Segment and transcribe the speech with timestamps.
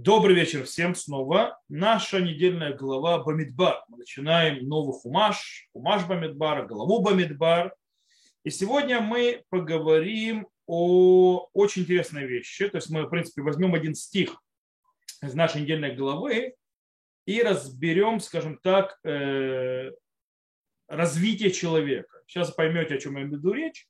[0.00, 1.60] Добрый вечер всем снова.
[1.68, 3.82] Наша недельная глава Бамидбар.
[3.88, 7.74] Мы начинаем новый хумаш, хумаш Бамидбар, главу Бамидбар.
[8.44, 12.68] И сегодня мы поговорим о очень интересной вещи.
[12.68, 14.40] То есть мы, в принципе, возьмем один стих
[15.20, 16.54] из нашей недельной главы
[17.26, 19.90] и разберем, скажем так, э,
[20.86, 22.22] развитие человека.
[22.28, 23.88] Сейчас поймете, о чем я веду речь.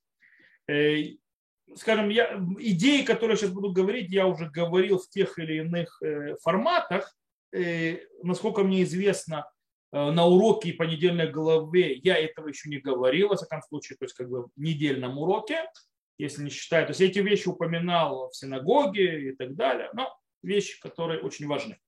[1.77, 6.37] Скажем, я, идеи, которые сейчас буду говорить, я уже говорил в тех или иных э,
[6.43, 7.15] форматах.
[7.53, 9.51] Э, насколько мне известно,
[9.93, 14.05] э, на уроке по недельной главе я этого еще не говорил, во всяком случае, то
[14.05, 15.71] есть как бы в недельном уроке,
[16.19, 16.87] если не считаю.
[16.87, 21.79] То есть эти вещи упоминал в синагоге и так далее, но вещи, которые очень важны.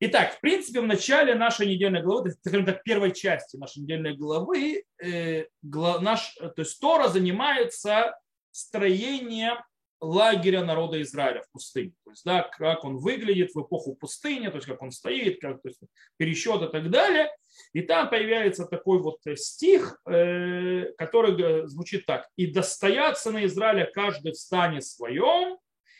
[0.00, 4.84] Итак, в принципе, в начале нашей недельной главы, скажем так, первой части нашей недельной главы,
[5.02, 8.14] э, гла, наш, то есть Тора занимается
[8.54, 9.62] строение
[10.00, 11.92] лагеря народа Израиля в пустыне.
[12.04, 15.60] То есть, да, как он выглядит в эпоху пустыни, то есть как он стоит, как
[15.62, 15.80] то есть,
[16.16, 17.30] пересчет и так далее.
[17.72, 22.28] И там появляется такой вот стих, э, который звучит так.
[22.36, 25.58] «И достоятся на Израиля каждый в стане своем,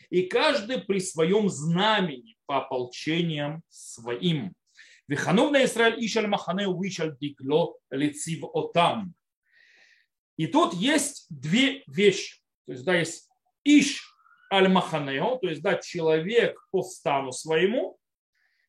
[0.09, 4.53] и каждый при своем знамени по ополчениям своим.
[5.07, 9.13] Виханув на Израиль ишаль махане вишаль дигло лицив отам».
[10.37, 12.44] И тут есть две вещи.
[12.65, 13.29] То есть, да, есть
[13.63, 14.03] иш
[14.51, 17.97] аль-маханео, то есть, да, человек по стану своему,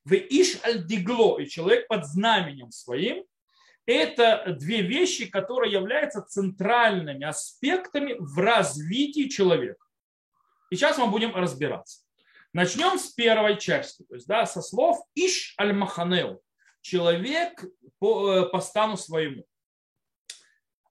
[0.05, 3.25] в иш аль-дигло, и человек под знаменем своим,
[3.87, 9.85] это две вещи, которые являются центральными аспектами в развитии человека.
[10.71, 12.01] И сейчас мы будем разбираться.
[12.53, 16.43] Начнем с первой части, то есть да, со слов Иш аль-Маханеу,
[16.81, 17.65] человек
[17.99, 19.45] по, э, по стану своему.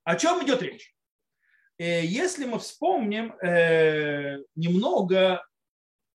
[0.03, 0.94] О чем идет речь?
[1.77, 5.45] Э, если мы вспомним э, немного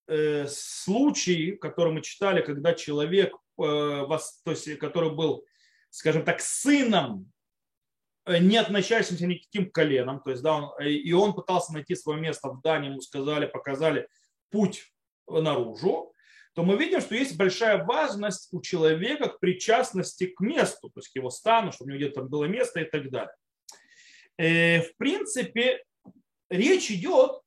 [0.07, 5.45] э, случаи, которые мы читали, когда человек, то есть, который был,
[5.91, 7.31] скажем так, сыном,
[8.27, 12.63] не относящимся никаким коленом, то есть, да, он, и он пытался найти свое место в
[12.63, 14.09] Дании, ему сказали, показали
[14.51, 14.91] путь
[15.29, 16.15] наружу,
[16.55, 21.11] то мы видим, что есть большая важность у человека к причастности к месту, то есть
[21.11, 23.35] к его стану, чтобы у него где-то было место и так далее.
[24.41, 25.85] Э, в принципе,
[26.49, 27.43] речь идет,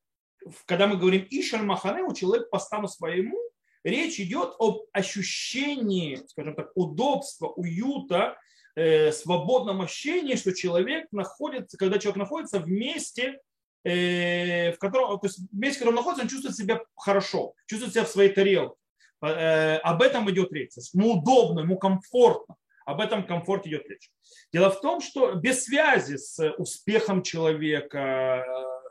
[0.64, 3.36] когда мы говорим Ишаль Махане, у человека по стану своему,
[3.82, 8.38] речь идет об ощущении, скажем так, удобства, уюта,
[8.76, 13.40] э, свободном ощущении, что человек находится, когда человек находится в месте,
[13.82, 17.92] э, в котором, то есть в месте, в котором находится, он чувствует себя хорошо, чувствует
[17.92, 18.76] себя в своей тарелке.
[19.20, 20.72] Об этом идет речь.
[20.92, 22.56] Ему удобно, ему комфортно.
[22.84, 24.10] Об этом комфорте идет речь.
[24.52, 28.44] Дело в том, что без связи с успехом человека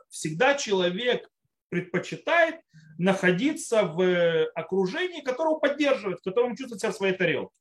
[0.08, 1.28] всегда человек
[1.68, 2.60] предпочитает
[2.98, 7.54] находиться в окружении, которого поддерживает, в котором чувствует себя в своей тарелке.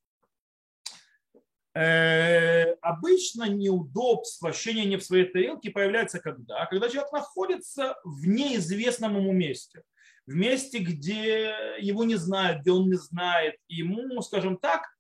[1.75, 6.67] Э, обычно неудобство, ощущение не в своей тарелке появляется когда?
[6.67, 9.81] Когда человек находится в неизвестном ему месте.
[10.27, 13.55] В месте, где его не знают, где он не знает.
[13.67, 14.92] Ему, скажем так,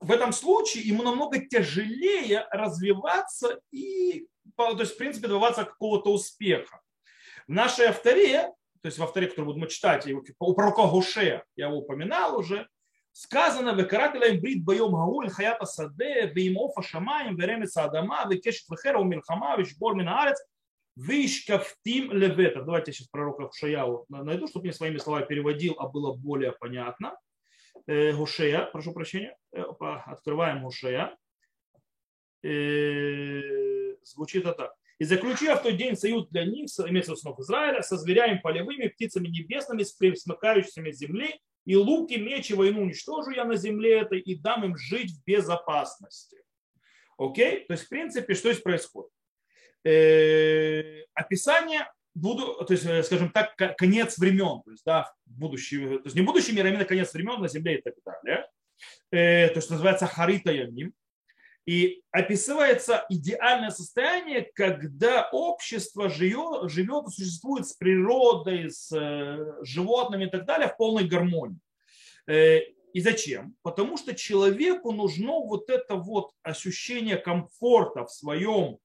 [0.00, 6.80] в этом случае ему намного тяжелее развиваться и, то есть, в принципе, добиваться какого-то успеха.
[7.46, 10.08] В нашей авторе, то есть в авторе, который будем читать,
[10.38, 12.66] у пророка Гуше, я его упоминал уже,
[13.12, 19.56] сказано, «Векарателя им брит боем гауль хаята саде, веимофа шамаем, веремеца адама, векешет вехера умилхама,
[19.56, 20.38] вишбор минаарец,
[20.96, 22.62] вишкафтим левета».
[22.62, 27.18] Давайте я сейчас пророка Хушаяу найду, чтобы мне своими словами переводил, а было более понятно.
[27.86, 29.62] Э, Гушея, прошу прощения, э,
[30.06, 31.16] открываем Гушея.
[32.42, 34.74] Э, звучит это так.
[34.98, 39.28] И заключив в тот день союз для них, имеется сынов Израиля, со зверями полевыми, птицами
[39.28, 44.64] небесными, с присмыкающимися земли, и луки, мечи, войну уничтожу я на земле этой и дам
[44.64, 46.42] им жить в безопасности.
[47.18, 47.64] Окей?
[47.66, 49.10] То есть, в принципе, что здесь происходит?
[51.14, 56.16] Описание буду, то есть, э, скажем так, конец времен, то есть, да, будущий, то есть
[56.16, 58.48] не будущий мир, а именно конец времен на Земле и так далее.
[59.10, 60.92] Э, то, что называется Харита Яним.
[61.66, 70.30] И описывается идеальное состояние, когда общество живет, живет существует с природой, с э, животными и
[70.30, 71.58] так далее в полной гармонии.
[72.26, 73.54] И зачем?
[73.62, 78.78] Потому что человеку нужно вот это вот ощущение комфорта в своем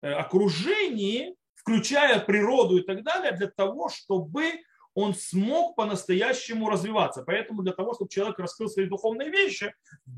[0.00, 1.34] окружении,
[1.68, 4.62] включая природу и так далее, для того, чтобы
[4.94, 7.22] он смог по-настоящему развиваться.
[7.24, 9.72] Поэтому для того, чтобы человек раскрыл свои духовные вещи,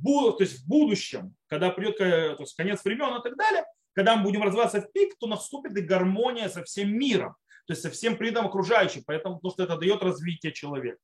[0.05, 4.23] то есть в будущем, когда придет то есть конец времен и так далее, когда мы
[4.23, 7.35] будем развиваться в пик, то наступит и гармония со всем миром,
[7.67, 9.03] то есть со всем придом окружающим.
[9.05, 11.03] Поэтому потому что это дает развитие человека.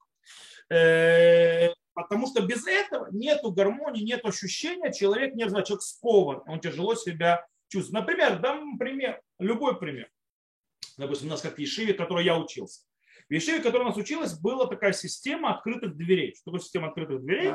[0.70, 6.60] Э, потому что без этого нет гармонии, нет ощущения, человек не знаю, человек скован, он
[6.60, 8.00] тяжело себя чувствует.
[8.00, 10.08] Например, дам пример, любой пример.
[10.96, 12.82] Допустим, у нас как в Ешиве, в которой я учился.
[13.28, 16.34] В Ешиве, в которой у нас училась, была такая система открытых дверей.
[16.34, 17.52] Что такое система открытых дверей?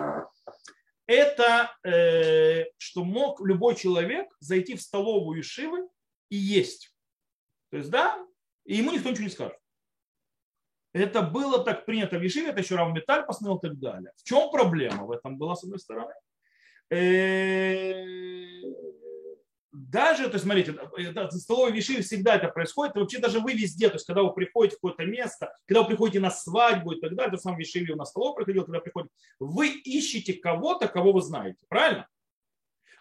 [1.08, 5.88] Это э, что мог любой человек зайти в столовую Ешивы
[6.30, 6.94] и есть.
[7.70, 8.24] То есть, да,
[8.66, 9.58] и ему никто ничего не скажет.
[10.94, 14.12] Это было так принято в Ешиве, это еще Равметаль постановил и так далее.
[14.18, 16.14] В чем проблема в этом была, с одной стороны?
[16.90, 18.04] Э,
[19.72, 23.88] даже, то есть, смотрите, в столовой вишиве всегда это происходит, и вообще даже вы везде,
[23.88, 27.16] то есть, когда вы приходите в какое-то место, когда вы приходите на свадьбу и так
[27.16, 29.10] далее, то сам вишиве у нас столовой приходил, когда приходит,
[29.40, 32.08] вы ищете кого-то, кого вы знаете, правильно?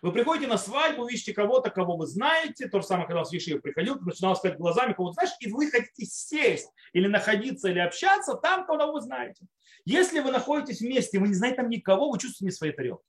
[0.02, 3.32] Вы приходите на свадьбу, ищете кого-то, кого вы знаете, то же самое, когда у вас
[3.32, 7.80] Вишив приходил, ты начинал сказать глазами, кого знаешь, и вы хотите сесть или находиться, или
[7.80, 9.44] общаться там, кого вы знаете.
[9.84, 13.04] Если вы находитесь вместе, вы не знаете там никого, вы чувствуете не своей тарелки.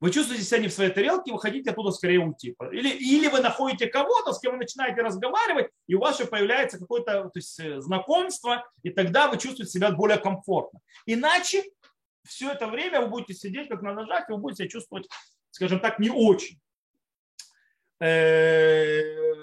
[0.00, 2.56] Вы чувствуете себя не в своей тарелке, вы хотите оттуда скорее уйти.
[2.72, 6.78] Или, или вы находите кого-то, с кем вы начинаете разговаривать, и у вас уже появляется
[6.78, 10.80] какое-то то есть, э, знакомство, и тогда вы чувствуете себя более комфортно.
[11.06, 11.64] Иначе
[12.24, 15.06] все это время вы будете сидеть как на ножах, и вы будете себя чувствовать
[15.50, 16.58] скажем так, не очень.
[18.00, 19.34] Э,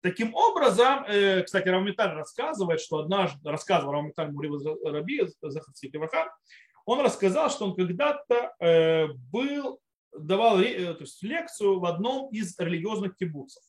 [0.00, 4.32] таким образом, э, кстати, Равмиталь рассказывает, что однажды, рассказывал Равмиталь
[4.84, 6.34] Раби Захарцикиваха,
[6.84, 9.80] он рассказал, что он когда-то э, был,
[10.16, 13.62] давал то есть, лекцию в одном из религиозных кибуцев.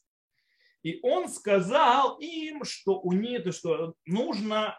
[0.83, 4.77] И он сказал им, что у них, что нужно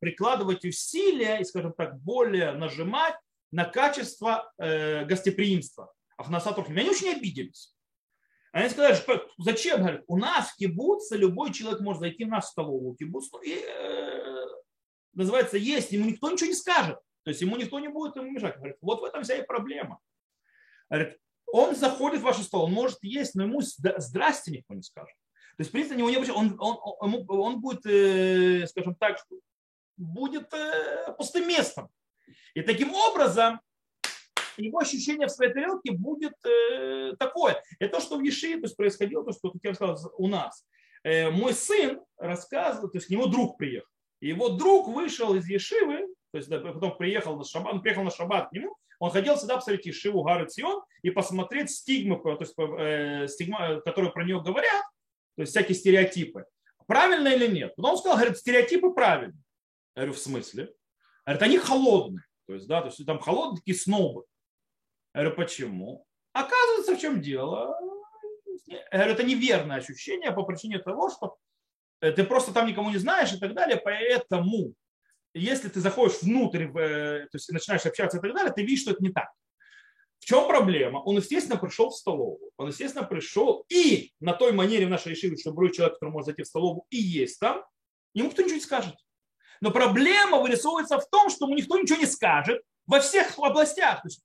[0.00, 3.16] прикладывать усилия и, скажем так, более нажимать
[3.50, 5.92] на качество э, гостеприимства.
[6.18, 6.68] Ахнасатов.
[6.68, 7.74] Они очень обиделись.
[8.52, 9.80] Они сказали, что зачем?
[9.80, 13.54] Говорят, у нас в кибуце любой человек может зайти в нашу столовую кибуц ну, и
[13.54, 14.46] э,
[15.12, 16.98] называется есть, ему никто ничего не скажет.
[17.26, 18.54] То есть ему никто не будет ему мешать.
[18.54, 19.98] Говорит, вот в этом вся и проблема.
[20.88, 25.16] Говорит, он заходит в вашу стол, он может есть, но ему здрасте никто не скажет.
[25.56, 26.00] То есть, в принципе,
[26.32, 29.18] он, он, он, он будет, э, скажем так,
[29.96, 31.88] будет э, пустым местом.
[32.54, 33.60] И таким образом
[34.56, 37.60] его ощущение в своей тарелке будет э, такое.
[37.80, 40.64] Это то, что в Ешиве то есть, происходило, то, что, как я сказал, у нас.
[41.02, 43.88] Мой сын рассказывал, то есть к нему друг приехал.
[44.20, 46.06] И его друг вышел из Ешивы,
[46.36, 49.36] то есть да, потом приехал на шаббат, он приехал на шаббат к нему, он хотел
[49.36, 54.42] всегда посмотреть Ешиву Гары Цион и посмотреть стигмы, то есть, э, стигма, которые про нее
[54.42, 54.84] говорят,
[55.36, 56.44] то есть всякие стереотипы.
[56.86, 57.74] Правильно или нет?
[57.74, 59.42] Потом он сказал, говорит, стереотипы правильные.
[59.94, 60.74] Я говорю, в смысле?
[61.24, 62.24] Говорит, они холодные.
[62.46, 64.24] То есть, да, то есть там холодные такие снобы.
[65.14, 66.06] Я говорю, почему?
[66.34, 67.74] Оказывается, в чем дело?
[68.66, 71.38] Я говорю, это неверное ощущение по причине того, что
[72.00, 74.74] ты просто там никому не знаешь и так далее, поэтому
[75.38, 78.92] если ты заходишь внутрь, э, то есть начинаешь общаться и так далее, ты видишь, что
[78.92, 79.28] это не так.
[80.18, 80.98] В чем проблема?
[80.98, 82.50] Он, естественно, пришел в столовую.
[82.56, 86.26] Он, естественно, пришел и на той манере в нашей решили, что любой человек, который может
[86.26, 87.64] зайти в столовую и есть там,
[88.14, 88.94] ему кто ничего не скажет.
[89.60, 94.02] Но проблема вырисовывается в том, что ему никто ничего не скажет во всех областях.
[94.02, 94.22] То есть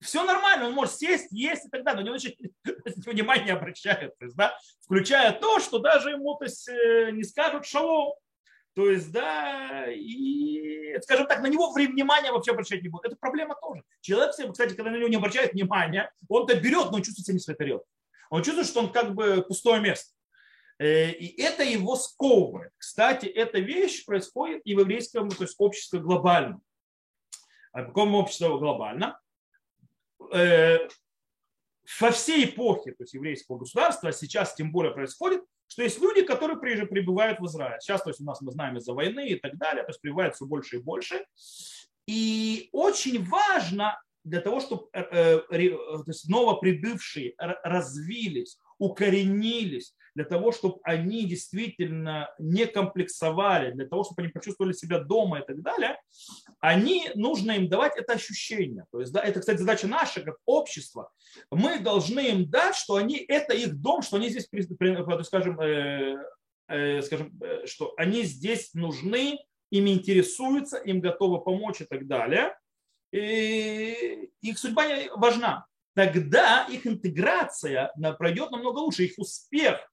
[0.00, 2.36] все нормально, он может сесть, есть и так далее, но него очень
[3.10, 8.14] внимание не есть, да, включая то, что даже ему то есть, э, не скажут шалом.
[8.74, 13.06] То есть, да, и, скажем так, на него внимание вообще обращать не будут.
[13.06, 13.82] Это проблема тоже.
[14.00, 17.58] Человек, кстати, когда на него не обращает внимания, он-то берет, но чувствует себя не своей
[17.58, 17.86] тарелкой.
[18.30, 20.14] Он чувствует, что он как бы пустое место.
[20.78, 22.72] Э, и это его сковывает.
[22.78, 26.60] Кстати, эта вещь происходит и в еврейском то есть обществе глобально.
[27.72, 29.20] А в каком обществе глобально?
[30.32, 30.88] Э,
[32.00, 36.22] во всей эпохе то есть еврейского государства, а сейчас тем более происходит, что есть люди,
[36.22, 37.80] которые прибывают в Израиль.
[37.80, 40.34] Сейчас, то есть у нас мы знаем из-за войны и так далее, то есть прибывают
[40.34, 41.24] все больше и больше.
[42.06, 50.78] И очень важно для того, чтобы э, то есть новоприбывшие развились, укоренились, для того, чтобы
[50.82, 56.00] они действительно не комплексовали, для того, чтобы они почувствовали себя дома и так далее,
[56.60, 58.86] они, нужно им давать это ощущение.
[58.92, 61.10] То есть, да, это, кстати, задача наша, как общества.
[61.50, 64.48] Мы должны им дать, что они, это их дом, что они здесь,
[65.24, 66.16] скажем, э,
[66.68, 69.38] э, скажем, э, что они здесь нужны,
[69.70, 72.54] ими интересуются, им готовы помочь и так далее.
[73.12, 74.84] И их судьба
[75.16, 79.91] важна тогда их интеграция пройдет намного лучше, их успех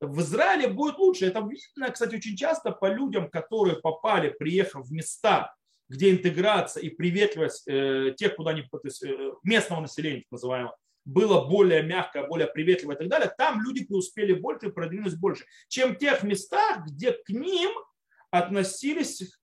[0.00, 1.26] в Израиле будет лучше.
[1.26, 5.54] Это видно, кстати, очень часто по людям, которые попали, приехав в места,
[5.88, 10.76] где интеграция и приветливость э, тех, куда они, то есть, э, местного населения, так называемого,
[11.04, 15.44] было более мягкое, более приветливое и так далее, там люди преуспели больше и продвинулись больше,
[15.68, 17.70] чем в тех местах, где к ним
[18.30, 19.38] относились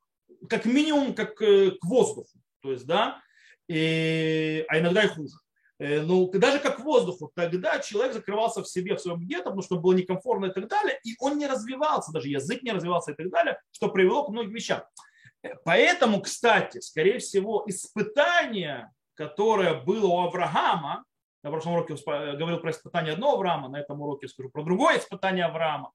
[0.47, 2.39] как минимум как э, к воздуху.
[2.61, 3.21] То есть, да,
[3.67, 5.35] и, а иногда и хуже.
[5.77, 9.79] Э, ну, даже как воздуху, тогда человек закрывался в себе, в своем гетто, потому что
[9.79, 13.29] было некомфортно и так далее, и он не развивался, даже язык не развивался и так
[13.29, 14.83] далее, что привело к многим вещам.
[15.63, 21.03] Поэтому, кстати, скорее всего, испытание, которое было у Авраама,
[21.43, 25.45] на прошлом уроке говорил про испытание одного Авраама, на этом уроке скажу про другое испытание
[25.45, 25.91] Авраама,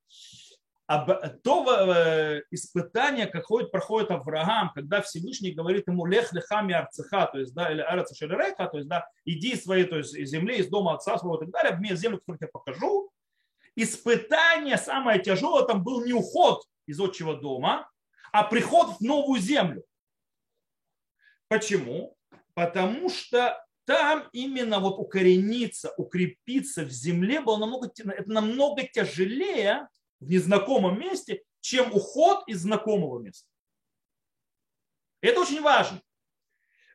[0.96, 7.54] то э, испытание, какое проходит Авраам, когда Всевышний говорит ему лех лехами арцеха, то есть,
[7.54, 10.94] да, или араца шеререка, то есть, да, иди из своей, то есть, земли, из дома
[10.94, 13.10] отца своего и так далее, в землю, которую я покажу.
[13.76, 17.88] Испытание самое тяжелое там был не уход из отчего дома,
[18.32, 19.84] а приход в новую землю.
[21.46, 22.16] Почему?
[22.54, 29.86] Потому что там именно вот укорениться, укрепиться в земле было намного, это намного тяжелее,
[30.20, 33.48] в незнакомом месте, чем уход из знакомого места.
[35.20, 36.00] Это очень важно.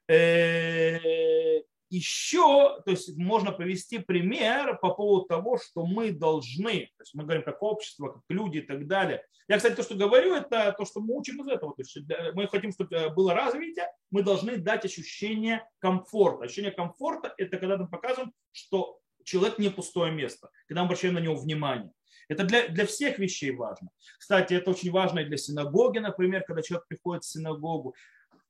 [0.08, 7.14] Э, Еще, то есть можно привести пример по поводу того, что мы должны, то есть
[7.14, 9.24] мы говорим как общество, как люди и так далее.
[9.48, 11.76] Я, кстати, то, что говорю, это то, что мы учим из этого.
[11.76, 11.98] То есть
[12.34, 16.46] мы хотим, чтобы было развитие, мы должны дать ощущение комфорта.
[16.46, 21.20] Ощущение комфорта– это когда мы показываем, что человек не пустое место, когда мы обращаем на
[21.20, 21.92] него внимание.
[22.28, 23.90] Это для, для всех вещей важно.
[24.18, 27.96] Кстати, это очень важно и для синагоги, например, когда человек приходит в синагогу.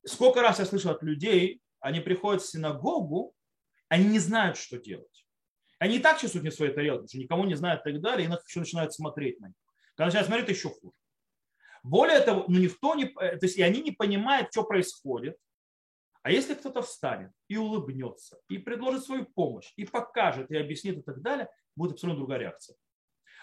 [0.06, 3.34] Сколько раз я слышал от людей, они приходят в синагогу,
[3.90, 5.26] они не знают, что делать.
[5.78, 8.28] Они и так чувствуют не своей тарелки, потому что никому не знают и так далее,
[8.28, 9.56] и их еще начинают смотреть на них.
[9.96, 10.98] Когда начинают смотреть, еще хуже.
[11.84, 15.38] Более того, ну никто не, то есть и они не понимают, что происходит.
[16.24, 21.02] А если кто-то встанет и улыбнется, и предложит свою помощь, и покажет, и объяснит и
[21.02, 22.76] так далее, будет абсолютно другая реакция.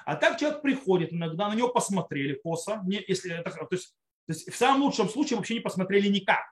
[0.04, 3.94] А так человек приходит, иногда на него посмотрели косо, не, если это, то, есть,
[4.26, 6.44] то есть в самом лучшем случае вообще не посмотрели никак.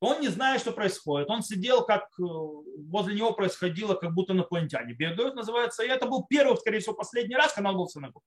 [0.00, 1.28] Он не знает, что происходит.
[1.28, 5.84] Он сидел, как э, возле него происходило, как будто инопланетяне бегают, называется.
[5.84, 8.24] И это был первый, скорее всего, последний раз, когда он был в синагоге.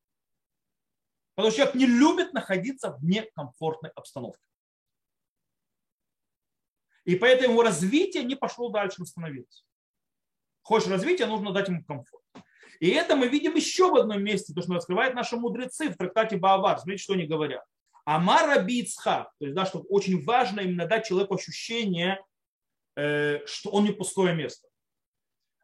[1.33, 4.45] Потому что человек не любит находиться в некомфортной обстановке.
[7.05, 9.63] И поэтому его развитие не пошло дальше восстановиться.
[10.61, 12.22] Хочешь развития, нужно дать ему комфорт.
[12.79, 16.37] И это мы видим еще в одном месте, то, что раскрывают наши мудрецы в трактате
[16.37, 16.79] Баавар.
[16.79, 17.63] Смотрите, что они говорят.
[18.05, 22.21] Амар Раби то есть, да, что очень важно именно дать человеку ощущение,
[22.95, 24.67] э, что он не пустое место.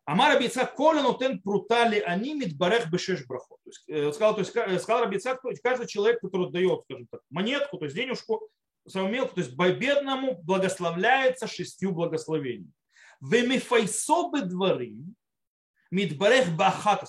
[0.05, 3.59] Амар Раби Ицхак, коля нотен прутали они мидбарех бешеш брахот.
[3.63, 7.21] То есть, э, сказал, то есть, сказал Раби Ицхак, каждый человек, который дает, скажем так,
[7.29, 8.49] монетку, то есть денежку,
[8.95, 12.71] мелку, то есть бедному благословляется шестью благословениями.
[13.21, 14.95] Вемифайсобы дворы,
[15.91, 17.08] Мидбарех Бахата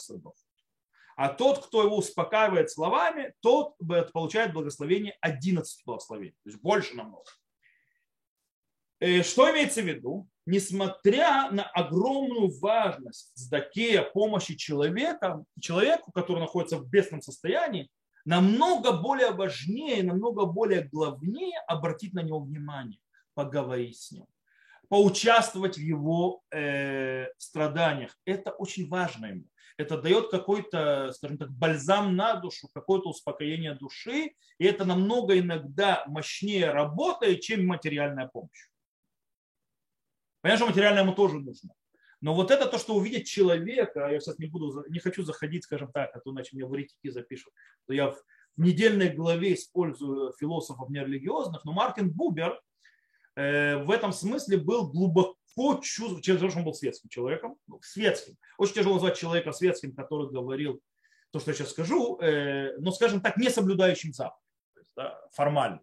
[1.17, 3.77] А тот, кто его успокаивает словами, тот
[4.13, 6.37] получает благословение 11 благословений.
[6.45, 7.25] То есть больше намного.
[9.01, 10.29] Э, что имеется в виду?
[10.47, 17.91] Несмотря на огромную важность сдакея помощи человека, человеку, который находится в бедственном состоянии,
[18.25, 23.01] намного более важнее, намного более главнее обратить на него внимание,
[23.35, 24.27] поговорить с ним
[24.91, 28.19] поучаствовать в его э, страданиях.
[28.25, 29.45] Это очень важно ему.
[29.77, 36.05] Это дает какой-то, скажем так, бальзам на душу, какое-то успокоение души, и это намного иногда
[36.09, 38.69] мощнее работает, чем материальная помощь.
[40.41, 41.73] Понятно, что материальная ему тоже нужно.
[42.21, 45.93] Но вот это то, что увидеть человека, я сейчас не буду, не хочу заходить, скажем
[45.93, 47.53] так, а то иначе мне в еретики запишут,
[47.87, 48.19] то я в
[48.57, 52.61] недельной главе использую философов нерелигиозных, но Мартин Бубер,
[53.41, 58.37] в этом смысле был глубоко то, что он был светским человеком, ну, светским.
[58.59, 60.81] Очень тяжело назвать человека светским, который говорил
[61.31, 64.41] то, что я сейчас скажу, э, но, скажем так, не соблюдающим заповедь,
[64.97, 65.81] да, формально.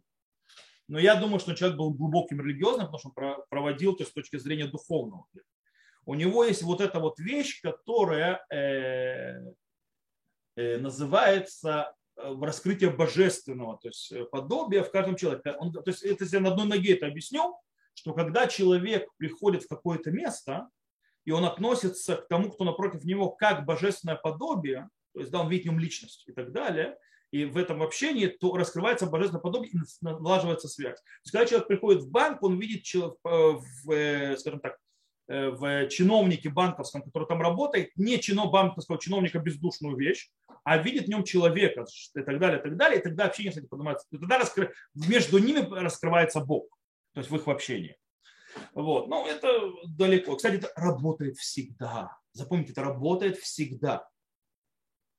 [0.88, 4.16] Но я думаю, что человек был глубоким религиозным, потому что он проводил то есть, с
[4.16, 5.26] точки зрения духовного.
[6.06, 9.54] У него есть вот эта вот вещь, которая э,
[10.56, 15.56] называется Э, раскрытие божественного, то есть э, подобия в каждом человеке.
[15.60, 17.56] Он, то есть это я на одной ноге это объясню,
[17.94, 20.70] что когда человек приходит в какое-то место,
[21.26, 25.50] и он относится к тому, кто напротив него, как божественное подобие, то есть да, он
[25.50, 26.98] видит в нем личность и так далее,
[27.32, 31.00] и в этом общении то раскрывается божественное подобие и налаживается связь.
[31.00, 32.86] То есть, когда человек приходит в банк, он видит,
[33.24, 34.78] в, скажем так,
[35.30, 40.30] Э, в чиновнике банковском, который там работает, не чино банковского чиновника бездушную вещь,
[40.68, 43.68] а видит в нем человека и так далее, и так далее, и тогда общение, кстати,
[43.68, 44.06] поднимается.
[44.12, 44.74] И тогда раскры...
[44.96, 46.68] между ними раскрывается Бог,
[47.14, 47.98] то есть в их общении.
[48.74, 49.08] Вот.
[49.08, 49.50] Ну, это
[49.88, 50.36] далеко.
[50.36, 52.18] Кстати, это работает всегда.
[52.34, 54.10] Запомните, это работает всегда.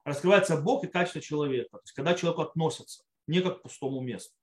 [0.05, 1.79] Раскрывается Бог и качество человека.
[1.79, 4.35] То есть, когда человек относится не как к пустому месту.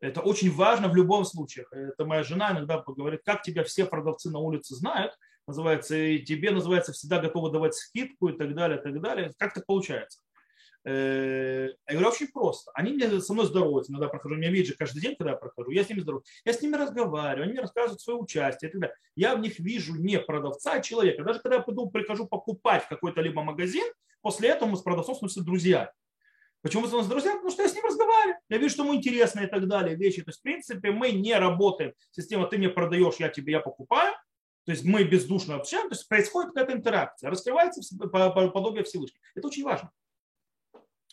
[0.00, 1.66] Это очень важно в любом случае.
[1.70, 5.12] Это моя жена иногда говорит, как тебя все продавцы на улице знают,
[5.46, 9.32] называется, и тебе называется всегда готовы давать скидку и так далее, и так далее.
[9.38, 10.20] Как так получается?
[10.86, 12.70] Э, я говорю, очень просто.
[12.74, 15.70] Они мне со мной здороваются, иногда прохожу, меня видят же каждый день, когда я прохожу,
[15.70, 16.26] я с ними здороваюсь.
[16.44, 18.94] Я с ними разговариваю, они мне рассказывают свое участие далее.
[19.16, 21.24] Я в них вижу не продавца, а человека.
[21.24, 23.84] Даже когда я приду, прихожу покупать в какой-то либо магазин,
[24.20, 25.92] после этого мы с продавцом становимся друзья.
[26.60, 27.36] Почему мы становимся друзьями?
[27.36, 28.36] Потому что я с ним разговариваю.
[28.48, 30.22] Я вижу, что ему интересно и так далее, вещи.
[30.22, 31.92] То есть, в принципе, мы не работаем.
[32.10, 34.14] Система, ты мне продаешь, я тебе, я покупаю.
[34.64, 39.20] То есть мы бездушно общаемся, то есть происходит какая-то интеракция, раскрывается подобие Всевышнего.
[39.34, 39.90] Это очень важно.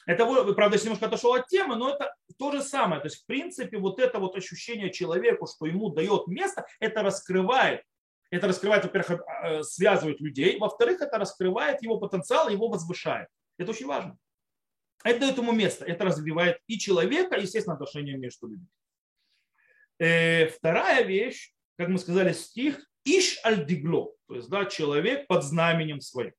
[0.06, 3.02] Это, правда, немножко отошел от темы, но это то же самое.
[3.02, 7.84] То есть, в принципе, вот это вот ощущение человеку, что ему дает место, это раскрывает.
[8.32, 13.28] Это раскрывает, во-первых, э, связывает людей, во-вторых, это раскрывает его потенциал, его возвышает.
[13.58, 14.18] Это очень важно.
[15.04, 15.86] Это дает ему место.
[15.86, 18.68] Это развивает и человека, и, естественно, отношения между людьми.
[20.00, 26.02] Э, вторая вещь, как мы сказали, стих Иш аль-дигло, то есть да, человек под знаменем
[26.02, 26.34] своим.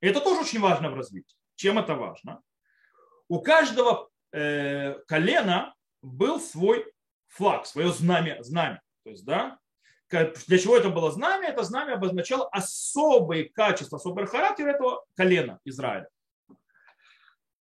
[0.00, 1.36] И это тоже очень важно в развитии.
[1.54, 2.42] Чем это важно?
[3.28, 6.84] У каждого э, колена был свой
[7.28, 8.82] флаг, свое знамя, знамя.
[9.04, 9.58] То есть, да,
[10.10, 11.48] для чего это было знамя?
[11.48, 16.08] Это знамя обозначало особые качества, особый характер этого колена Израиля.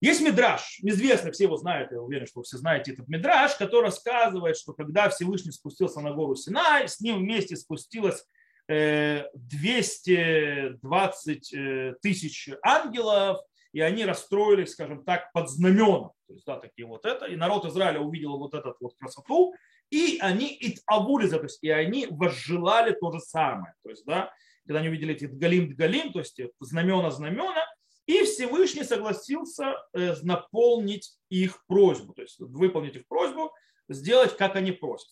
[0.03, 3.86] Есть мидраж, известный, все его знают, я уверен, что вы все знаете этот мидраж, который
[3.86, 8.25] рассказывает, что когда Всевышний спустился на гору Синай, с ним вместе спустилось
[8.67, 13.39] 220 э, э, тысяч ангелов,
[13.72, 16.12] и они расстроились, скажем так, под знаменом.
[16.27, 17.27] То есть, да, такие вот это.
[17.27, 19.53] И народ Израиля увидел вот эту вот красоту,
[19.89, 23.74] и они и авули, то есть, и они возжелали то же самое.
[23.83, 24.33] То есть, да,
[24.65, 27.65] когда они увидели эти галим галим, то есть знамена знамена,
[28.05, 33.51] и Всевышний согласился э, наполнить их просьбу, то есть выполнить их просьбу,
[33.89, 35.10] сделать, как они просят.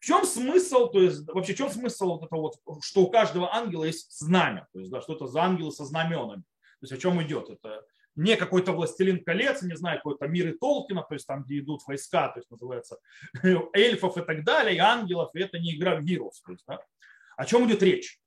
[0.00, 3.54] В чем смысл, то есть вообще в чем смысл вот этого вот, что у каждого
[3.54, 6.98] ангела есть знамя, то есть да, что это за ангелы со знаменами, то есть о
[6.98, 11.26] чем идет, это не какой-то властелин колец, не знаю, какой-то мир и Толкина, то есть
[11.26, 12.98] там, где идут войска, то есть называется
[13.72, 16.42] эльфов и так далее, и ангелов, и это не игра в Heroes.
[16.44, 16.80] То есть, да.
[17.36, 18.20] О чем идет речь?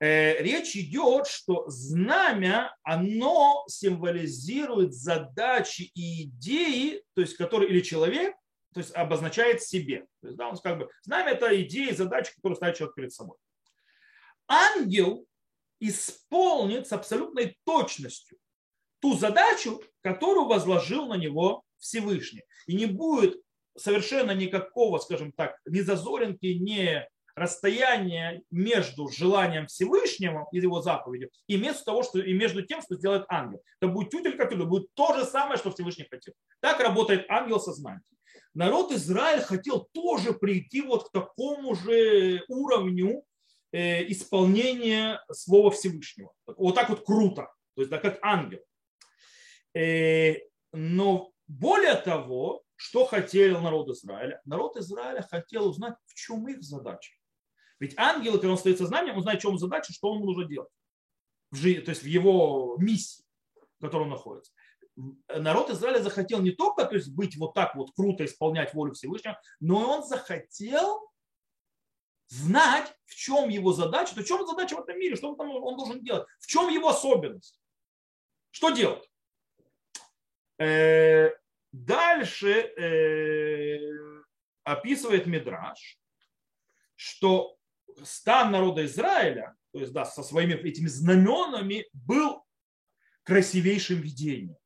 [0.00, 8.34] Э, речь идет, что знамя, оно символизирует задачи и идеи, то есть которые или человек,
[8.72, 10.06] то есть обозначает себе.
[10.20, 13.36] То есть, да, он как бы, знамя это идеи, задачи, которые ставит человек перед собой.
[14.48, 15.26] Ангел
[15.78, 18.38] исполнит с абсолютной точностью
[19.00, 22.42] ту задачу, которую возложил на него Всевышний.
[22.66, 23.40] И не будет
[23.76, 31.56] совершенно никакого, скажем так, ни зазоринки, ни расстояние между желанием Всевышнего и его заповедью и
[31.56, 33.62] между, того, что, и между тем, что сделает ангел.
[33.80, 36.34] Это будет тютелька тюль, будет то же самое, что Всевышний хотел.
[36.60, 38.02] Так работает ангел сознанием.
[38.54, 43.24] Народ Израиль хотел тоже прийти вот к такому же уровню
[43.72, 46.32] э, исполнения слова Всевышнего.
[46.46, 47.48] Вот так вот круто.
[47.74, 48.60] То есть да, как ангел.
[49.74, 50.36] Э,
[50.72, 54.40] но более того, что хотел народ Израиля?
[54.44, 57.12] Народ Израиля хотел узнать, в чем их задача.
[57.84, 60.70] Ведь ангел, когда он стоит сознанием, он знает, чем задача, что он нужно делать.
[61.50, 63.26] В жизни, то есть в его миссии,
[63.78, 64.52] в которой он находится.
[65.28, 69.38] Народ Израиля захотел не только то есть, быть вот так вот круто исполнять волю Всевышнего,
[69.60, 71.12] но и он захотел
[72.28, 75.76] знать, в чем его задача, то в чем задача в этом мире, что он, он
[75.76, 77.60] должен делать, в чем его особенность.
[78.50, 79.06] Что делать?
[80.58, 81.32] Э,
[81.70, 83.78] дальше э,
[84.62, 85.98] описывает Мидраш,
[86.94, 87.53] что
[88.02, 92.44] стан народа Израиля, то есть да, со своими этими знаменами, был
[93.24, 94.56] красивейшим видением.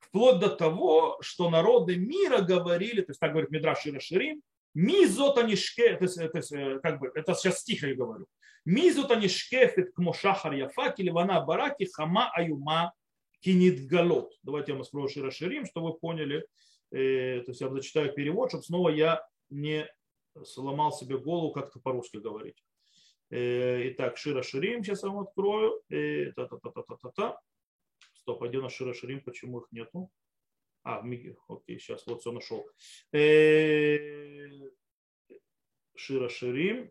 [0.00, 4.42] Вплоть до того, что народы мира говорили, то есть так говорит Мидраш Ширим,
[4.74, 8.26] Мизотанишке, то есть, то есть, э, как бы, это сейчас стих я говорю.
[8.64, 12.92] Мизотанишкефет к мошахар яфа, ливана бараки, хама аюма
[13.40, 14.32] кинит галот.
[14.42, 16.46] Давайте я вам скажу Шира Ширим, чтобы вы поняли.
[16.90, 19.86] Э, то есть я зачитаю перевод, чтобы снова я не
[20.42, 22.62] сломал себе голову, как-то по-русски говорить.
[23.30, 25.82] Э, итак, Шира Ширим, сейчас я вам открою.
[25.90, 27.40] Э, та-та-та-та-та-та.
[28.14, 30.10] Стоп, а где на Шира Ширим, почему их нету?
[30.82, 32.66] А, Миги, окей, сейчас вот все нашел.
[33.12, 34.48] Э,
[35.96, 36.90] Шира Ширим.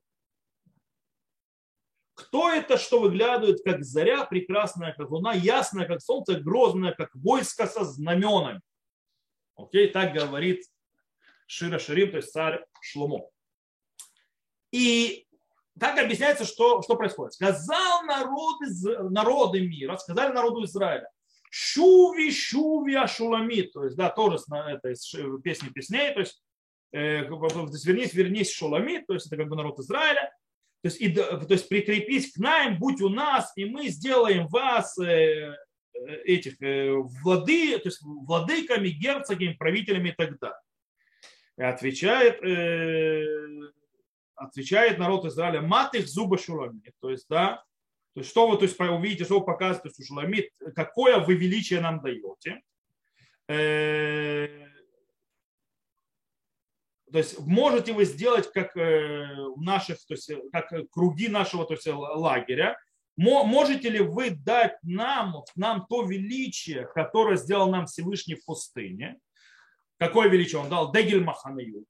[2.16, 7.66] Кто это, что выглядывает, как заря, прекрасная, как луна, ясная, как солнце, грозная, как войско
[7.66, 8.62] со знаменами?
[9.56, 10.64] Окей, так говорит
[11.48, 13.30] Шира Ширим, то есть царь Шломо.
[14.74, 15.28] И
[15.80, 17.34] так объясняется, что, что происходит.
[17.34, 18.56] Сказал народ
[19.12, 21.08] народы мира, сказали народу Израиля,
[21.52, 25.08] Шуви, Шуви, Ашулами, то есть, да, тоже это из
[25.44, 26.42] песни песней, то есть,
[26.92, 30.32] э, вернись, вернись Шоламит, то есть это как бы народ Израиля,
[30.82, 34.98] то есть, и, то есть прикрепись к нам, будь у нас, и мы сделаем вас
[34.98, 35.56] э,
[36.26, 36.56] этих
[37.24, 40.58] влады, то есть владыками, герцогами, правителями и так далее.
[41.58, 42.42] Отвечает,
[44.46, 46.94] отвечает народ Израиля, мат их зубы шуламит.
[47.00, 47.64] То есть, да,
[48.14, 51.36] то есть, что вы то есть, увидите, что вы показываете, то есть, шуламит, какое вы
[51.36, 52.62] величие нам даете.
[53.48, 54.48] Э,
[57.12, 59.28] то есть можете вы сделать как э,
[59.58, 62.78] наших, то есть как круги нашего то есть, лагеря,
[63.18, 69.20] можете ли вы дать нам, нам то величие, которое сделал нам Всевышний в пустыне?
[70.00, 70.92] Какое величие он дал?
[70.92, 71.86] Дегель Маханею,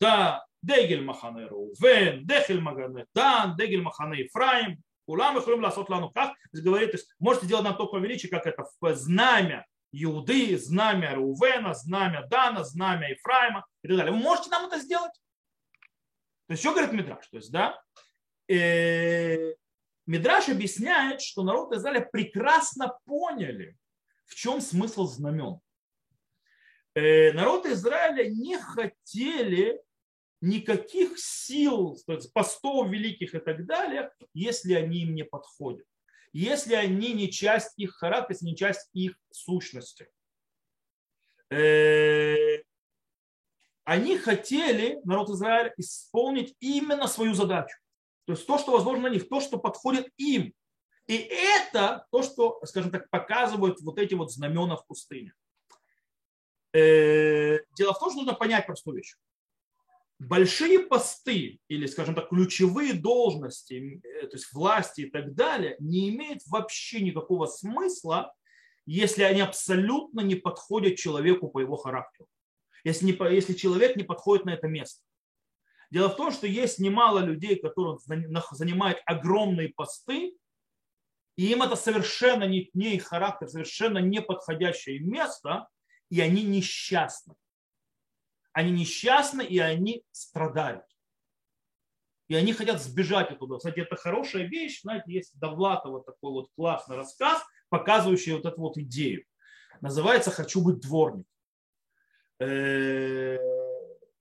[0.64, 6.34] да, Дегель Махане Рувен, Дехель Магане Дан, Дегель Махане Ифраим, Улам Ихрим Ласот Лану Как,
[6.54, 13.14] говорит, можете делать нам такое величие, как это знамя Иуды, знамя Рувена, знамя Дана, знамя
[13.14, 14.14] Ифраима и так далее.
[14.14, 15.12] Вы можете нам это сделать?
[16.48, 17.28] То есть, что говорит Мидраш?
[17.28, 17.80] То есть, да,
[18.50, 19.54] э,
[20.06, 23.78] Мидраш объясняет, что народ Израиля прекрасно поняли,
[24.26, 25.60] в чем смысл знамен.
[26.96, 29.82] Э, народ Израиля не хотели
[30.44, 31.98] никаких сил,
[32.34, 35.88] постов великих и так далее, если они им не подходят.
[36.34, 40.10] Если они не часть их характера, если не часть их сущности.
[41.50, 42.62] Э,
[43.86, 47.78] они хотели, народ Израиля, исполнить именно свою задачу.
[48.26, 50.54] То есть то, что возможно на них, то, что подходит им.
[51.08, 55.34] И это то, что, скажем так, показывают вот эти вот знамена в пустыне.
[56.74, 59.16] Э, дело в том, что нужно понять простую вещь
[60.28, 66.10] большие посты или, скажем так, ключевые должности, э, то есть власти и так далее, не
[66.10, 68.34] имеют вообще никакого смысла,
[68.86, 72.28] если они абсолютно не подходят человеку по его характеру.
[72.84, 75.02] Если, не, если человек не подходит на это место.
[75.90, 77.98] Дело в том, что есть немало людей, которые
[78.52, 80.36] занимают огромные посты,
[81.36, 85.68] и им это совершенно не, не их характер, совершенно не подходящее место,
[86.10, 87.36] и они несчастны
[88.54, 90.86] они несчастны и они страдают.
[92.30, 93.58] И они хотят сбежать оттуда.
[93.58, 94.82] Кстати, это хорошая вещь.
[94.82, 99.26] Знаете, есть Довлатова такой вот классный рассказ, показывающий вот эту вот идею.
[99.82, 101.28] Называется «Хочу быть дворником».
[102.40, 103.38] Э,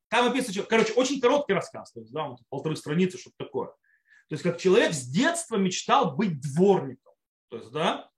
[0.08, 3.68] там описано, короче, очень короткий рассказ, то есть, да, полторы страницы, что-то такое.
[3.68, 7.14] То есть, как человек с детства мечтал быть дворником.
[7.48, 8.10] То есть, да,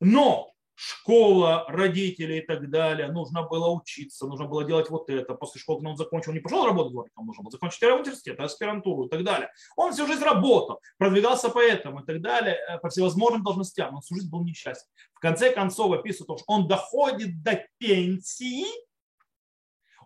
[0.00, 0.51] но
[0.82, 5.34] школа, родители и так далее, нужно было учиться, нужно было делать вот это.
[5.34, 9.08] После школы он закончил, он не пошел работать дворником, нужно было закончить университет, аспирантуру и
[9.08, 9.50] так далее.
[9.76, 14.00] Он всю жизнь работал, продвигался по этому и так далее, э, по всевозможным должностям, он
[14.00, 14.88] всю жизнь был несчастен.
[15.14, 18.64] В конце концов описывает, что он доходит до пенсии,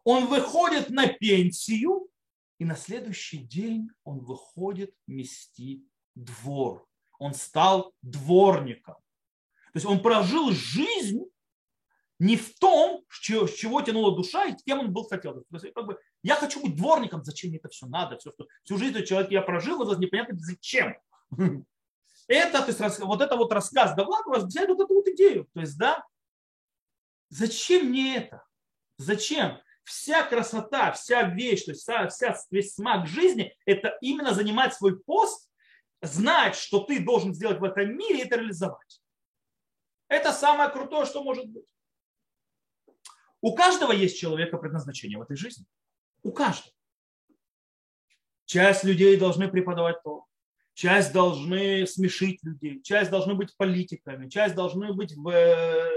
[0.04, 2.08] он выходит на пенсию,
[2.58, 5.84] и на следующий день он выходит мести
[6.14, 6.86] двор.
[7.18, 8.96] Он стал дворником.
[9.76, 11.20] То есть он прожил жизнь
[12.18, 15.34] не в том, с чего тянула душа и кем он был хотел.
[15.34, 18.16] То есть, как бы, я хочу быть дворником, зачем мне это все надо?
[18.16, 20.96] Все, что, всю жизнь человек я прожил, вот непонятно зачем.
[22.26, 25.46] Это, то есть, вот это вот рассказ Довлатова взяли вот эту вот идею.
[25.52, 26.02] То есть, да,
[27.28, 28.44] зачем мне это?
[28.96, 29.60] Зачем?
[29.84, 35.50] Вся красота, вся вещь, то есть вся, весь смак жизни, это именно занимать свой пост,
[36.00, 39.02] знать, что ты должен сделать в этом мире и это реализовать.
[40.08, 41.72] Это самое крутое, что может быть.
[43.40, 45.66] У каждого есть человека предназначение в этой жизни.
[46.22, 46.72] У каждого.
[48.44, 50.24] Часть людей должны преподавать то,
[50.74, 55.90] часть должны смешить людей, часть должны быть политиками, часть должны быть э,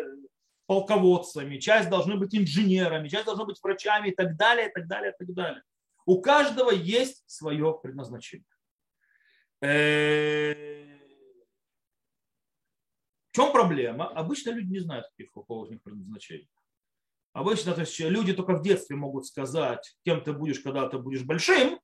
[0.65, 5.11] полководцами, часть должны быть инженерами, часть должны быть врачами и так далее, и так далее,
[5.11, 5.63] и так далее.
[6.05, 8.45] У каждого есть свое предназначение.
[13.31, 14.07] В чем проблема?
[14.07, 16.47] Обычно люди не знают, какого у них предназначения.
[17.33, 21.23] Обычно то есть, люди только в детстве могут сказать, кем ты будешь, когда ты будешь
[21.23, 21.79] большим,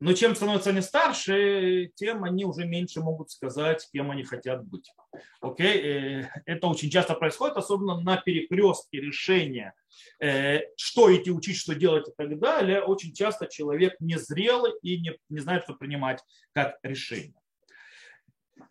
[0.00, 4.92] но чем становятся они старше, тем они уже меньше могут сказать, кем они хотят быть.
[5.40, 6.22] Окей?
[6.22, 9.74] Э, это очень часто происходит, особенно на перекрестке решения,
[10.20, 12.82] э, что идти учить, что делать и так далее.
[12.82, 17.34] Очень часто человек незрелый и не, не знает, что принимать как решение.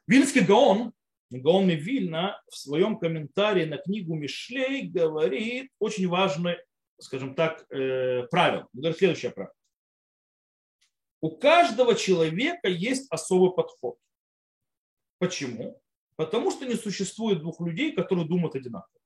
[0.07, 0.93] Вильский Гаон
[1.29, 6.63] Гаон Вильна в своем комментарии на книгу Мишлей говорит очень важное,
[6.99, 8.67] скажем так, э, правило.
[8.73, 9.53] Он говорит следующее правило.
[11.19, 13.97] У каждого человека есть особый подход.
[15.17, 15.81] Почему?
[16.15, 18.97] Потому что не существует двух людей, которые думают одинаково.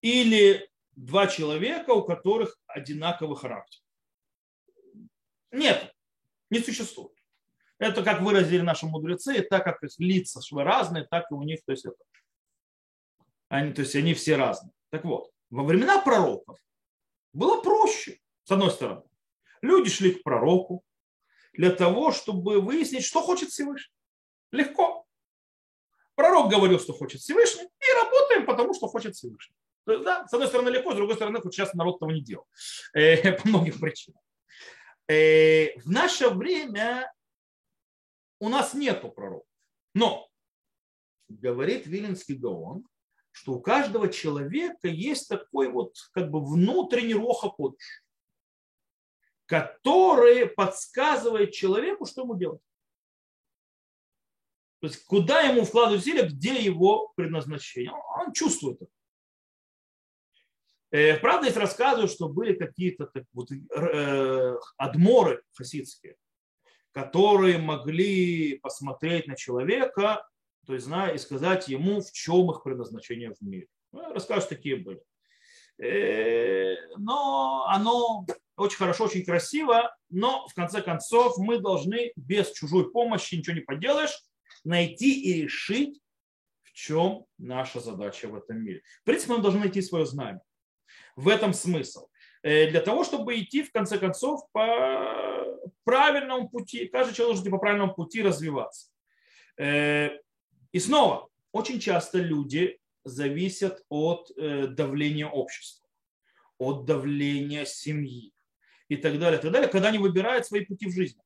[0.00, 3.80] или два человека, у которых одинаковый характер.
[5.50, 5.94] Нет,
[6.50, 7.19] не существует.
[7.80, 11.72] Это, как выразили наши мудрецы, так как их лица разные, так и у них, то
[11.72, 11.96] есть, это,
[13.48, 14.74] они, то есть они все разные.
[14.90, 16.58] Так вот, во времена пророков
[17.32, 19.02] было проще, с одной стороны.
[19.62, 20.84] Люди шли к пророку
[21.54, 23.96] для того, чтобы выяснить, что хочет Всевышний.
[24.52, 25.06] Легко.
[26.16, 29.56] Пророк говорил, что хочет Всевышний, и работаем потому, что хочет Всевышний.
[29.86, 32.20] То есть, да, с одной стороны легко, с другой стороны, хоть сейчас народ этого не
[32.20, 32.46] делал.
[32.92, 34.20] Э, по многим причинам.
[35.08, 37.10] Э, в наше время
[38.40, 39.46] у нас нету пророков.
[39.94, 40.28] Но
[41.28, 42.86] говорит Виленский Гаон,
[43.30, 48.04] что у каждого человека есть такой вот как бы внутренний роха кодыш,
[49.46, 52.60] который подсказывает человеку, что ему делать.
[54.80, 57.92] То есть куда ему вкладывать усилия, где его предназначение.
[57.92, 58.92] Он чувствует это.
[60.92, 66.16] Э, правда, есть рассказывают, что были какие-то вот, э, адморы хасидские,
[66.92, 70.26] которые могли посмотреть на человека,
[70.66, 73.66] то есть, зная, и сказать ему, в чем их предназначение в мире.
[73.92, 75.00] Ну, расскажут, такие были.
[75.78, 78.26] Э, но оно
[78.56, 83.62] очень хорошо, очень красиво, но в конце концов мы должны без чужой помощи, ничего не
[83.62, 84.22] поделаешь,
[84.64, 86.00] найти и решить,
[86.62, 88.82] в чем наша задача в этом мире.
[89.02, 90.42] В принципе, мы должны найти свое знание.
[91.16, 92.08] В этом смысл.
[92.42, 95.49] Э, для того, чтобы идти, в конце концов, по
[95.84, 98.90] правильному пути, каждый человек должен идти по правильному пути развиваться.
[99.58, 100.10] Э,
[100.72, 105.88] и снова, очень часто люди зависят от э, давления общества,
[106.58, 108.32] от давления семьи
[108.88, 111.22] и так далее, и так далее, когда они выбирают свои пути в жизни.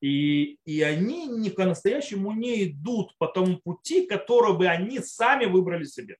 [0.00, 5.84] И, и они не по-настоящему не идут по тому пути, который бы они сами выбрали
[5.84, 6.18] себе.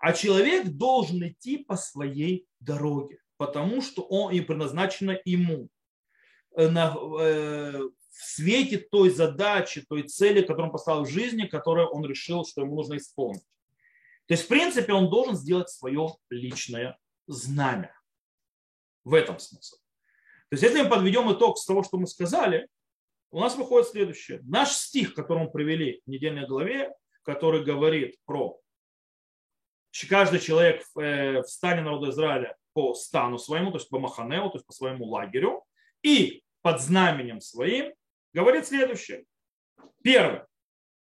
[0.00, 5.70] А человек должен идти по своей дороге, потому что он и предназначено ему
[6.54, 11.88] э, на, э, в свете той задачи, той цели, которую он поставил в жизни, которую
[11.88, 13.40] он решил, что ему нужно исполнить.
[14.26, 16.98] То есть, в принципе, он должен сделать свое личное
[17.28, 17.98] знамя.
[19.04, 19.76] В этом смысл.
[20.50, 22.68] То есть, если мы подведем итог с того, что мы сказали,
[23.30, 24.40] у нас выходит следующее.
[24.42, 28.60] Наш стих, который мы привели в недельной главе, который говорит про
[30.10, 34.56] каждый человек э, в стане народа Израиля по стану своему, то есть по Маханеу, то
[34.56, 35.64] есть по своему лагерю,
[36.02, 37.92] и под знаменем своим,
[38.32, 39.24] говорит следующее.
[40.02, 40.46] Первое,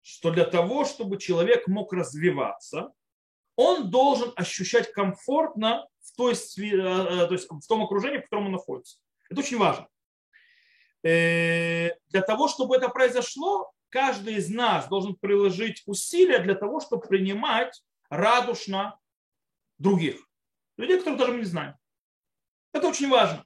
[0.03, 2.93] что для того, чтобы человек мог развиваться,
[3.57, 8.47] он должен ощущать комфортно в, той, э, э, то есть в том окружении, в котором
[8.47, 8.99] он находится.
[9.31, 9.89] Это очень важно.
[11.03, 17.07] Э, для того, чтобы это произошло, каждый из нас должен приложить усилия для того, чтобы
[17.07, 18.99] принимать радушно
[19.79, 20.29] других.
[20.77, 21.75] Людей, которых даже мы не знаем.
[22.73, 23.45] Это очень важно.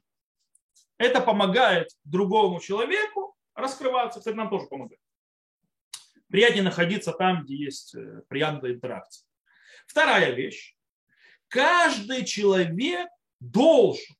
[0.97, 4.19] Это помогает другому человеку раскрываться.
[4.19, 5.01] Кстати, нам тоже помогает.
[6.27, 9.25] Приятнее находиться там, где есть э, приятная интеракция.
[9.87, 10.75] Вторая вещь.
[11.47, 14.15] Каждый человек должен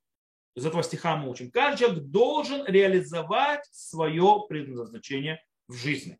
[0.60, 1.52] из этого стиха мы учим.
[1.52, 6.19] Каждый человек должен реализовать свое предназначение в жизни.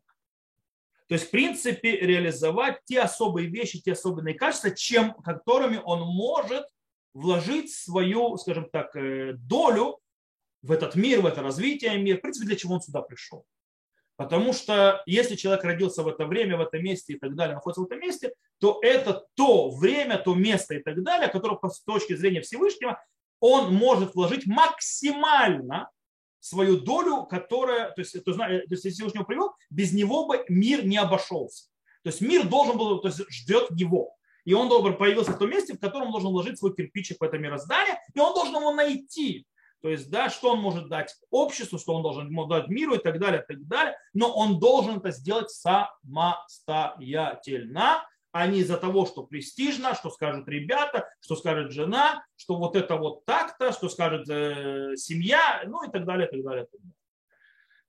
[1.08, 6.64] То есть, в принципе, реализовать те особые вещи, те особенные качества, чем, которыми он может
[7.14, 10.00] вложить свою, скажем так, э, долю
[10.62, 12.18] в этот мир, в это развитие мира.
[12.18, 13.44] В принципе, для чего он сюда пришел.
[14.16, 17.80] Потому что если человек родился в это время, в этом месте и так далее, находится
[17.80, 22.14] в этом месте, то это то время, то место и так далее, которое с точки
[22.14, 23.02] зрения Всевышнего
[23.40, 25.88] он может вложить максимально
[26.38, 30.84] свою долю, которая, то есть, то, то есть если Всевышний привел, без него бы мир
[30.84, 31.70] не обошелся.
[32.02, 34.14] То есть мир должен был, то есть ждет его.
[34.44, 37.24] И он должен появился в том месте, в котором он должен вложить свой кирпичик в
[37.24, 39.46] это мироздание, и он должен его найти.
[39.82, 43.18] То есть, да, что он может дать обществу, что он должен дать миру и так
[43.18, 43.96] далее, и так далее.
[44.12, 51.08] Но он должен это сделать самостоятельно, а не из-за того, что престижно, что скажут ребята,
[51.20, 56.04] что скажет жена, что вот это вот так-то, что скажет э, семья, ну и так
[56.04, 56.64] далее, и так далее.
[56.64, 56.94] И так далее.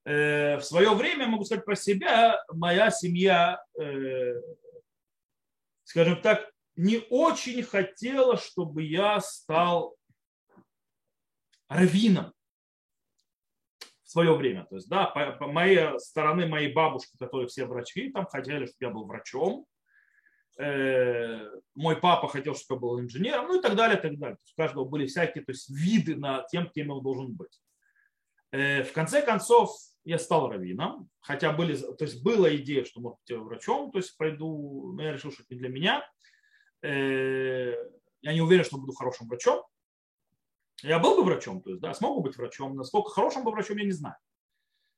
[0.04, 4.34] Э, в свое время, могу сказать про себя, моя семья, э,
[5.92, 9.98] скажем так, не очень хотела, чтобы я стал
[11.68, 12.32] раввином
[14.04, 14.66] в свое время.
[14.70, 18.78] То есть, да, по, по моей стороны, мои бабушки, которые все врачи, там хотели, чтобы
[18.80, 19.66] я был врачом.
[20.58, 24.38] Э, мой папа хотел, чтобы я был инженером, ну и так далее, и так далее.
[24.38, 27.62] То есть у каждого были всякие то есть, виды на тем, кем он должен быть.
[28.52, 33.20] Э, в конце концов, я стал раввином, хотя были, то есть была идея, что может
[33.28, 36.12] быть врачом, то есть пойду, но я решил, что это не для меня.
[36.82, 37.76] Э,
[38.22, 39.64] я не уверен, что буду хорошим врачом.
[40.84, 43.86] Я был бы врачом, то есть, да, смогу быть врачом, насколько хорошим бы врачом, я
[43.86, 44.16] не знаю.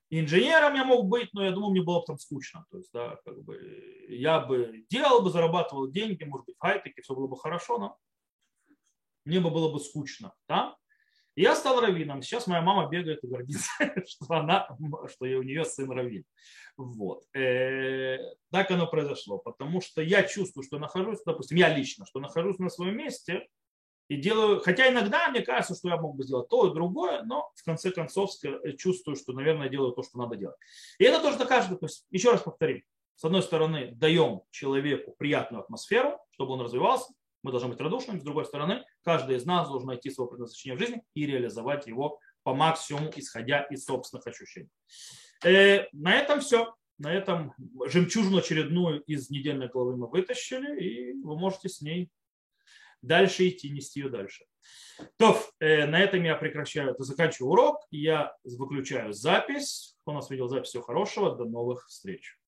[0.09, 2.65] Инженером я мог быть, но я думаю, мне было бы там скучно.
[2.69, 7.01] То есть, да, как бы я бы делал бы, зарабатывал деньги, может быть, в хай-теке,
[7.01, 7.97] все было бы хорошо, но
[9.25, 10.33] мне бы было бы скучно.
[10.47, 10.77] Да?
[11.35, 12.21] Я стал раввином.
[12.21, 13.71] Сейчас моя мама бегает и гордится,
[14.07, 14.67] что, она,
[15.09, 16.25] что у нее сын раввин.
[16.77, 17.23] Вот.
[17.35, 18.17] Э,
[18.51, 22.69] так оно произошло, потому что я чувствую, что нахожусь, допустим, я лично, что нахожусь на
[22.69, 23.47] своем месте
[24.09, 27.51] и делаю, хотя иногда мне кажется, что я мог бы сделать то и другое, но
[27.55, 28.31] в конце концов
[28.77, 30.57] чувствую, что, наверное, делаю то, что надо делать.
[30.99, 32.83] И это тоже доказывает, то есть, еще раз повторим,
[33.15, 37.13] с одной стороны, даем человеку приятную атмосферу, чтобы он развивался,
[37.43, 40.79] мы должны быть радушными, с другой стороны, каждый из нас должен найти свое предназначение в
[40.79, 44.69] жизни и реализовать его по максимуму, исходя из собственных ощущений.
[45.43, 46.73] Э, на этом все.
[46.99, 47.53] На этом
[47.87, 52.09] жемчужину очередную из недельной главы мы вытащили, и вы можете с ней
[53.01, 54.45] дальше идти, нести ее дальше.
[55.17, 59.95] То, э, на этом я прекращаю, заканчиваю урок, я выключаю запись.
[60.01, 62.37] Кто нас видел запись, всего хорошего, до новых встреч.